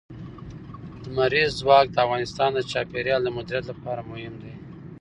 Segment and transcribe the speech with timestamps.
[1.09, 4.53] لمریز ځواک د افغانستان د چاپیریال د مدیریت لپاره مهم دي.